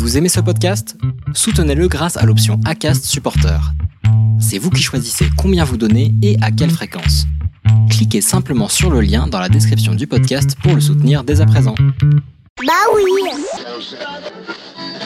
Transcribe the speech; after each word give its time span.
Vous 0.00 0.16
aimez 0.16 0.30
ce 0.30 0.40
podcast? 0.40 0.96
Soutenez-le 1.34 1.86
grâce 1.86 2.16
à 2.16 2.24
l'option 2.24 2.58
ACAST 2.64 3.04
Supporter. 3.04 3.60
C'est 4.40 4.56
vous 4.56 4.70
qui 4.70 4.82
choisissez 4.82 5.26
combien 5.36 5.62
vous 5.62 5.76
donnez 5.76 6.14
et 6.22 6.38
à 6.40 6.50
quelle 6.50 6.70
fréquence. 6.70 7.26
Cliquez 7.90 8.22
simplement 8.22 8.68
sur 8.68 8.88
le 8.90 9.02
lien 9.02 9.26
dans 9.26 9.38
la 9.38 9.50
description 9.50 9.94
du 9.94 10.06
podcast 10.06 10.56
pour 10.62 10.74
le 10.74 10.80
soutenir 10.80 11.22
dès 11.22 11.42
à 11.42 11.46
présent. 11.46 11.74
Bah 12.66 12.72
oui 12.94 13.02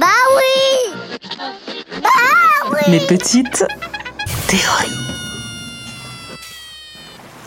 Bah 0.00 0.06
oui 0.38 1.20
Bah 2.02 2.70
oui 2.70 2.90
Mes 2.90 3.00
petites 3.00 3.66
théories. 4.46 4.96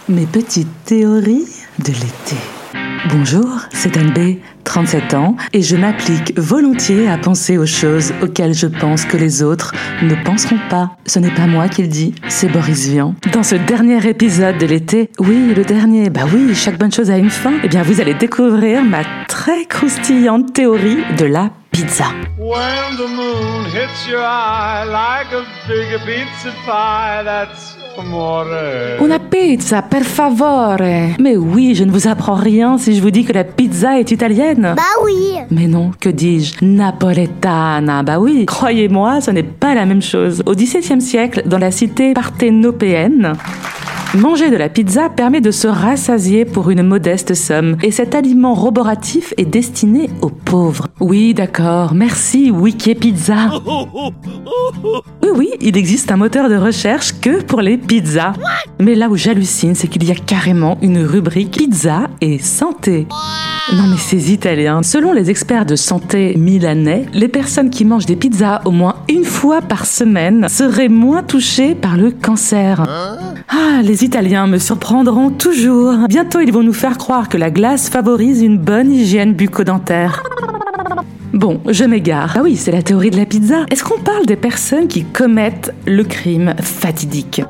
Mes 0.09 0.27
petites 0.27 0.83
théories 0.85 1.47
de 1.79 1.91
l'été. 1.91 2.35
Bonjour, 3.09 3.61
c'est 3.73 3.97
Anne 3.97 4.13
B, 4.13 4.37
37 4.71 5.15
ans, 5.15 5.35
et 5.51 5.61
je 5.61 5.75
m'applique 5.75 6.31
volontiers 6.39 7.09
à 7.09 7.17
penser 7.17 7.57
aux 7.57 7.65
choses 7.65 8.13
auxquelles 8.21 8.53
je 8.53 8.67
pense 8.67 9.03
que 9.03 9.17
les 9.17 9.43
autres 9.43 9.73
ne 10.01 10.15
penseront 10.23 10.59
pas. 10.69 10.91
Ce 11.05 11.19
n'est 11.19 11.35
pas 11.35 11.45
moi 11.45 11.67
qui 11.67 11.81
le 11.81 11.89
dis, 11.89 12.15
c'est 12.29 12.47
Boris 12.47 12.87
Vian. 12.87 13.13
Dans 13.33 13.43
ce 13.43 13.55
dernier 13.55 14.07
épisode 14.07 14.57
de 14.59 14.65
l'été, 14.65 15.09
oui, 15.19 15.53
le 15.53 15.65
dernier, 15.65 16.09
bah 16.09 16.21
oui, 16.33 16.55
chaque 16.55 16.77
bonne 16.77 16.93
chose 16.93 17.11
a 17.11 17.17
une 17.17 17.29
fin, 17.29 17.51
eh 17.65 17.67
bien 17.67 17.83
vous 17.83 17.99
allez 17.99 18.13
découvrir 18.13 18.81
ma 18.81 19.01
très 19.43 19.65
croustillante 19.65 20.53
théorie 20.53 20.99
de 21.17 21.25
la 21.25 21.49
pizza. 21.71 22.05
When 22.37 22.95
the 22.95 23.09
moon 23.09 23.65
hits 23.73 24.07
your 24.07 24.21
eye 24.21 24.85
like 24.85 25.33
a 25.33 25.43
big 25.67 25.99
pizza 26.05 26.51
pie, 26.63 27.23
that's 27.23 27.75
amore. 27.97 28.99
Una 29.01 29.17
pizza, 29.17 29.81
per 29.81 30.03
favore. 30.03 30.77
Mais 31.19 31.37
oui, 31.37 31.73
je 31.73 31.83
ne 31.83 31.91
vous 31.91 32.07
apprends 32.07 32.35
rien 32.35 32.77
si 32.77 32.95
je 32.95 33.01
vous 33.01 33.09
dis 33.09 33.25
que 33.25 33.33
la 33.33 33.43
pizza 33.43 33.99
est 33.99 34.11
italienne. 34.11 34.75
Bah 34.77 34.83
oui 35.03 35.37
Mais 35.49 35.65
non, 35.65 35.89
que 35.99 36.09
dis-je 36.09 36.63
Napoletana, 36.63 38.03
bah 38.03 38.19
oui, 38.19 38.45
croyez-moi, 38.45 39.21
ce 39.21 39.31
n'est 39.31 39.41
pas 39.41 39.73
la 39.73 39.87
même 39.87 40.03
chose. 40.03 40.43
Au 40.45 40.53
XVIIe 40.53 41.01
siècle, 41.01 41.41
dans 41.47 41.57
la 41.57 41.71
cité 41.71 42.13
parthénopéenne, 42.13 43.33
Manger 44.13 44.51
de 44.51 44.57
la 44.57 44.67
pizza 44.67 45.09
permet 45.09 45.39
de 45.39 45.51
se 45.51 45.67
rassasier 45.67 46.43
pour 46.43 46.69
une 46.69 46.83
modeste 46.83 47.33
somme, 47.33 47.77
et 47.81 47.91
cet 47.91 48.13
aliment 48.13 48.53
roboratif 48.53 49.33
est 49.37 49.45
destiné 49.45 50.09
aux 50.21 50.29
pauvres. 50.29 50.89
Oui, 50.99 51.33
d'accord, 51.33 51.93
merci 51.93 52.51
Wikipizza. 52.51 53.51
Oui, 55.23 55.29
oui, 55.33 55.49
il 55.61 55.77
existe 55.77 56.11
un 56.11 56.17
moteur 56.17 56.49
de 56.49 56.55
recherche 56.55 57.13
que 57.21 57.41
pour 57.41 57.61
les 57.61 57.77
pizzas. 57.77 58.33
Mais 58.81 58.95
là 58.95 59.07
où 59.07 59.15
j'hallucine, 59.15 59.75
c'est 59.75 59.87
qu'il 59.87 60.03
y 60.03 60.11
a 60.11 60.15
carrément 60.15 60.77
une 60.81 61.05
rubrique 61.05 61.57
pizza 61.57 62.09
et 62.19 62.37
santé. 62.37 63.07
Non 63.73 63.87
mais 63.89 63.97
ces 63.97 64.33
Italiens, 64.33 64.83
selon 64.83 65.13
les 65.13 65.29
experts 65.29 65.65
de 65.65 65.77
santé 65.77 66.35
milanais, 66.35 67.05
les 67.13 67.29
personnes 67.29 67.69
qui 67.69 67.85
mangent 67.85 68.07
des 68.07 68.17
pizzas 68.17 68.59
au 68.65 68.71
moins 68.71 68.95
une 69.07 69.23
fois 69.23 69.61
par 69.61 69.85
semaine 69.85 70.49
seraient 70.49 70.89
moins 70.89 71.23
touchées 71.23 71.75
par 71.75 71.95
le 71.95 72.11
cancer. 72.11 72.83
Ah, 73.53 73.81
les 73.83 74.05
Italiens 74.05 74.47
me 74.47 74.57
surprendront 74.57 75.29
toujours. 75.29 76.07
Bientôt 76.07 76.39
ils 76.39 76.53
vont 76.53 76.63
nous 76.63 76.71
faire 76.71 76.97
croire 76.97 77.27
que 77.27 77.37
la 77.37 77.51
glace 77.51 77.89
favorise 77.89 78.41
une 78.41 78.57
bonne 78.57 78.93
hygiène 78.93 79.33
bucco-dentaire. 79.33 80.23
Bon, 81.33 81.59
je 81.67 81.83
m'égare. 81.83 82.35
Ah 82.37 82.41
oui, 82.43 82.55
c'est 82.55 82.71
la 82.71 82.81
théorie 82.81 83.11
de 83.11 83.17
la 83.17 83.25
pizza. 83.25 83.65
Est-ce 83.69 83.83
qu'on 83.83 83.99
parle 83.99 84.25
des 84.25 84.37
personnes 84.37 84.87
qui 84.87 85.03
commettent 85.03 85.73
le 85.85 86.05
crime 86.05 86.55
fatidique? 86.61 87.41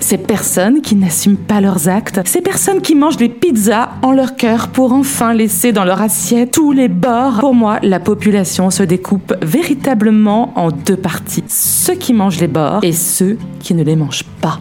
Ces 0.00 0.16
personnes 0.16 0.80
qui 0.80 0.96
n'assument 0.96 1.36
pas 1.36 1.60
leurs 1.60 1.88
actes, 1.88 2.20
ces 2.26 2.40
personnes 2.40 2.80
qui 2.80 2.94
mangent 2.94 3.16
des 3.16 3.28
pizzas 3.28 3.90
en 4.02 4.12
leur 4.12 4.36
cœur 4.36 4.68
pour 4.68 4.92
enfin 4.94 5.34
laisser 5.34 5.72
dans 5.72 5.84
leur 5.84 6.00
assiette 6.00 6.52
tous 6.52 6.72
les 6.72 6.88
bords. 6.88 7.40
Pour 7.40 7.54
moi, 7.54 7.78
la 7.82 8.00
population 8.00 8.70
se 8.70 8.82
découpe 8.82 9.34
véritablement 9.42 10.52
en 10.56 10.70
deux 10.70 10.96
parties. 10.96 11.44
Ceux 11.48 11.94
qui 11.94 12.14
mangent 12.14 12.40
les 12.40 12.48
bords 12.48 12.80
et 12.82 12.92
ceux 12.92 13.38
qui 13.60 13.74
ne 13.74 13.82
les 13.82 13.96
mangent 13.96 14.24
pas. 14.40 14.58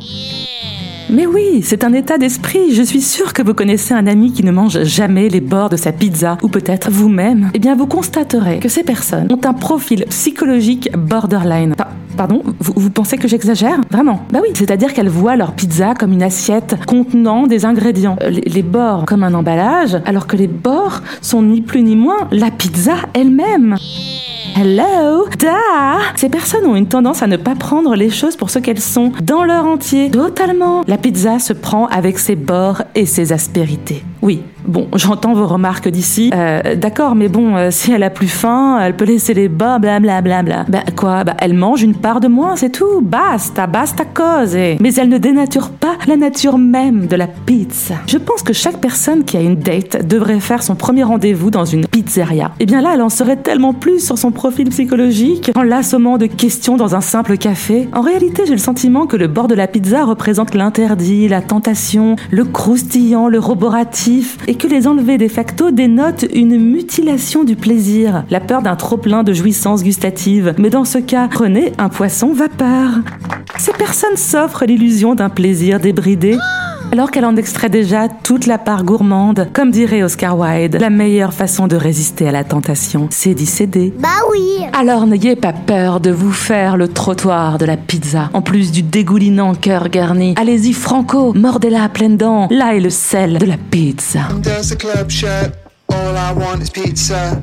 Mais 1.10 1.26
oui, 1.26 1.62
c'est 1.64 1.84
un 1.84 1.94
état 1.94 2.18
d'esprit. 2.18 2.74
Je 2.74 2.82
suis 2.82 3.02
sûre 3.02 3.34
que 3.34 3.42
vous 3.44 3.54
connaissez 3.54 3.94
un 3.94 4.08
ami 4.08 4.32
qui 4.32 4.44
ne 4.44 4.52
mange 4.52 4.84
jamais 4.84 5.30
les 5.30 5.42
bords 5.42 5.70
de 5.70 5.76
sa 5.76 5.92
pizza, 5.92 6.38
ou 6.42 6.48
peut-être 6.48 6.90
vous-même. 6.90 7.52
Eh 7.54 7.60
bien, 7.60 7.76
vous 7.76 7.88
constaterez 7.88 8.60
que 8.60 8.70
ces 8.70 8.84
personnes 8.84 9.28
ont 9.32 9.48
un 9.48 9.54
profil 9.54 10.06
psychologique 10.10 10.90
borderline. 10.98 11.76
Pa- 11.76 11.90
Pardon, 12.16 12.44
vous, 12.60 12.92
pensez 12.92 13.18
que 13.18 13.28
j'exagère? 13.28 13.82
Vraiment? 13.90 14.22
Bah 14.32 14.38
oui, 14.44 14.50
c'est-à-dire 14.54 14.94
qu'elles 14.94 15.10
voient 15.10 15.36
leur 15.36 15.54
pizza 15.54 15.96
comme 15.96 16.14
une 16.14 16.22
assiette 16.22 16.76
contenant 16.86 17.48
des 17.48 17.66
ingrédients. 17.66 18.18
Euh, 18.22 18.30
les 18.30 18.62
bords 18.62 19.06
comme 19.08 19.24
un 19.24 19.34
emballage, 19.34 19.98
alors 20.06 20.28
que 20.28 20.38
les 20.38 20.46
bords 20.48 21.02
sont 21.22 21.42
ni 21.42 21.62
plus 21.62 21.82
ni 21.82 21.96
moins 21.96 22.28
la 22.32 22.52
pizza 22.52 22.94
elle-même. 23.16 23.78
Hello 24.56 25.28
Da 25.40 25.58
Ces 26.16 26.30
personnes 26.30 26.68
ont 26.68 26.76
une 26.76 26.88
tendance 26.88 27.24
à 27.24 27.28
ne 27.28 27.38
pas 27.38 27.56
prendre 27.56 27.96
les 27.96 28.12
choses 28.12 28.36
pour 28.36 28.52
ce 28.52 28.60
qu'elles 28.60 28.80
sont, 28.80 29.12
dans 29.24 29.44
leur 29.44 29.66
entier. 29.66 30.12
Totalement 30.12 30.84
La 30.88 31.00
pizza 31.00 31.40
se 31.40 31.54
prend 31.54 31.88
avec 31.88 32.20
ses 32.20 32.36
bords 32.36 32.84
et 32.94 33.08
ses 33.08 33.34
aspérités. 33.34 34.04
Oui, 34.22 34.44
bon, 34.66 34.88
j'entends 34.96 35.34
vos 35.34 35.48
remarques 35.48 35.90
d'ici. 35.90 36.32
Euh, 36.34 36.76
D'accord, 36.76 37.16
mais 37.16 37.28
bon, 37.28 37.56
euh, 37.56 37.70
si 37.72 37.92
elle 37.92 38.04
a 38.04 38.10
plus 38.10 38.28
faim, 38.28 38.80
elle 38.82 38.96
peut 38.96 39.06
laisser 39.06 39.34
les 39.34 39.50
bords, 39.50 39.80
blablabla. 39.80 40.44
Bla, 40.44 40.66
bah 40.68 40.84
quoi? 40.96 41.24
Bah 41.24 41.36
elle 41.40 41.54
mange 41.54 41.84
une 41.84 41.96
part 41.96 42.20
de 42.20 42.28
moins, 42.28 42.56
c'est 42.56 42.72
tout. 42.72 43.02
Basta, 43.02 43.68
basta 43.68 44.04
cose. 44.06 44.56
Mais 44.56 44.94
elle 44.96 45.10
ne 45.10 45.18
dénature 45.18 45.70
pas 45.70 45.96
la 46.08 46.16
nature 46.16 46.58
même 46.58 47.08
de 47.08 47.16
la 47.16 47.28
pizza. 47.28 47.96
Je 48.08 48.18
pense 48.18 48.44
que 48.44 48.54
chaque 48.54 48.78
personne 48.78 49.24
qui 49.24 49.38
a 49.38 49.42
une 49.42 49.56
date 49.56 50.08
devrait 50.08 50.40
faire 50.40 50.64
son 50.64 50.76
premier 50.76 51.04
rendez-vous 51.04 51.50
dans 51.50 51.66
une 51.66 51.86
pizzeria. 51.86 52.52
Et 52.60 52.66
bien 52.66 52.82
là, 52.82 52.92
elle 52.96 53.02
en 53.02 53.10
saurait 53.10 53.38
tellement 53.38 53.74
plus 53.74 54.00
sur 54.00 54.18
son 54.18 54.32
profil 54.32 54.70
psychologique 54.70 55.52
en 55.56 55.64
l'assommant 55.64 56.18
de 56.18 56.26
questions 56.26 56.78
dans 56.78 56.96
un 56.96 57.02
simple 57.02 57.38
café. 57.38 57.88
En 57.94 58.02
réalité, 58.02 58.44
j'ai 58.46 58.54
le 58.54 58.58
sentiment 58.58 59.06
que 59.08 59.18
le 59.18 59.28
bord 59.28 59.48
de 59.48 59.56
la 59.56 59.68
pizza 59.68 60.06
représente 60.06 60.56
l'interdit, 60.56 61.28
la 61.28 61.42
tentation, 61.42 62.16
le 62.32 62.46
croustillant, 62.46 63.28
le 63.28 63.40
roboratif, 63.40 64.38
que 64.56 64.68
les 64.68 64.88
enlever 64.88 65.18
de 65.18 65.28
facto 65.28 65.72
dénote 65.72 66.26
une 66.34 66.58
mutilation 66.58 67.44
du 67.44 67.56
plaisir, 67.56 68.24
la 68.30 68.40
peur 68.40 68.62
d'un 68.62 68.76
trop-plein 68.76 69.24
de 69.24 69.34
jouissances 69.34 69.84
gustatives. 69.84 70.54
Mais 70.58 70.70
dans 70.70 70.86
ce 70.86 70.98
cas, 70.98 71.28
prenez 71.30 71.72
un 71.78 71.90
poisson 71.90 72.34
vapeur. 72.34 72.90
Ces 73.58 73.74
personnes 73.74 74.18
s'offrent 74.18 74.66
l'illusion 74.66 75.16
d'un 75.16 75.30
plaisir 75.30 75.80
débridé 75.80 76.38
alors 76.94 77.10
qu'elle 77.10 77.26
en 77.26 77.36
extrait 77.38 77.70
déjà 77.70 78.08
toute 78.08 78.46
la 78.46 78.60
part 78.60 78.84
gourmande. 78.84 79.48
Comme 79.52 79.72
dirait 79.72 80.04
Oscar 80.04 80.38
Wilde, 80.38 80.78
la 80.80 80.92
meilleure 80.92 81.34
façon 81.34 81.66
de 81.66 81.76
résister 81.76 82.28
à 82.28 82.32
la 82.32 82.44
tentation, 82.44 83.08
c'est 83.10 83.34
d'y 83.34 83.48
céder. 83.48 83.92
Bah 83.98 84.10
oui 84.32 84.64
Alors 84.74 85.08
n'ayez 85.08 85.36
pas 85.36 85.54
peur 85.54 86.00
de 86.00 86.12
vous 86.12 86.32
faire 86.32 86.78
le 86.78 86.88
trottoir 86.88 87.58
de 87.58 87.66
la 87.66 87.78
pizza, 87.78 88.30
en 88.34 88.44
plus 88.44 88.72
du 88.72 88.84
dégoulinant 88.84 89.56
cœur 89.56 89.90
garni. 89.90 90.36
Allez-y 90.38 90.74
franco, 90.74 91.34
mordez-la 91.34 91.86
à 91.86 91.90
pleines 91.90 92.18
dents. 92.18 92.48
Là 92.52 92.76
est 92.76 92.80
le 92.80 92.92
sel 92.92 93.40
de 93.40 93.48
la 93.48 93.58
pizza. 93.58 94.28
Does 94.44 94.70
the 94.70 94.78
club 94.78 95.10
shirt? 95.10 95.52
All 95.90 96.16
I 96.16 96.32
want 96.38 96.62
is 96.62 96.70
pizza. 96.70 97.42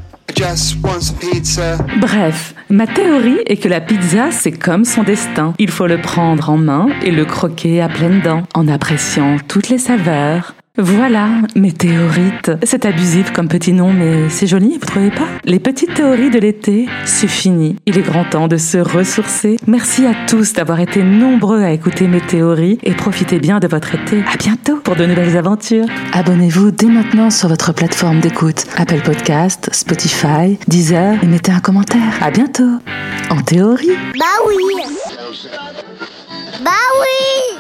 Bref, 2.01 2.55
ma 2.71 2.87
théorie 2.87 3.41
est 3.45 3.59
que 3.59 3.69
la 3.69 3.83
pizza, 3.83 4.31
c'est 4.31 4.53
comme 4.53 4.87
son 4.87 5.03
destin. 5.03 5.53
Il 5.59 5.71
faut 5.71 5.87
le 5.87 6.01
prendre 6.01 6.49
en 6.49 6.57
main 6.57 6.89
et 7.03 7.11
le 7.11 7.27
croquer 7.27 7.83
à 7.83 7.91
pleines 7.91 8.23
dents, 8.23 8.45
en 8.55 8.67
appréciant 8.67 9.37
toutes 9.49 9.69
les 9.69 9.77
saveurs. 9.77 10.55
Voilà, 10.83 11.29
mes 11.57 11.73
théorites. 11.73 12.53
C'est 12.63 12.87
abusif 12.87 13.33
comme 13.33 13.49
petit 13.49 13.75
nom, 13.75 13.93
mais 13.93 14.31
c'est 14.31 14.47
joli, 14.47 14.79
vous 14.81 14.87
trouvez 14.87 15.11
pas? 15.11 15.27
Les 15.45 15.59
petites 15.59 15.93
théories 15.93 16.31
de 16.31 16.39
l'été, 16.39 16.89
c'est 17.05 17.29
fini. 17.29 17.77
Il 17.85 17.99
est 17.99 18.03
grand 18.03 18.25
temps 18.25 18.49
de 18.49 18.57
se 18.57 18.79
ressourcer. 18.79 19.59
Merci 19.67 20.07
à 20.07 20.15
tous 20.27 20.55
d'avoir 20.55 20.81
été 20.81 21.03
nombreux 21.03 21.63
à 21.63 21.71
écouter 21.73 22.09
mes 22.09 22.23
théories 22.23 22.79
et 22.83 22.93
profitez 22.93 23.39
bien 23.41 23.59
de 23.61 23.67
votre 23.69 23.95
été. 23.95 24.21
À 24.33 24.39
bientôt 24.39 24.77
pour 24.77 24.97
de 24.97 25.05
nouvelles 25.05 25.37
aventures. 25.37 25.87
Abonnez-vous 26.15 26.71
dès 26.71 26.87
maintenant 26.87 27.29
sur 27.29 27.49
votre 27.49 27.75
plateforme 27.75 28.21
d'écoute 28.21 28.65
Apple 28.79 29.03
Podcast, 29.03 29.69
Spotify, 29.73 30.59
Deezer 30.67 31.23
et 31.23 31.27
mettez 31.27 31.53
un 31.53 31.61
commentaire. 31.61 32.23
À 32.23 32.31
bientôt. 32.31 32.79
En 33.29 33.43
théorie. 33.43 33.91
Bah 34.19 34.25
oui 34.49 34.55
Bah 36.65 36.71
oui 36.97 37.51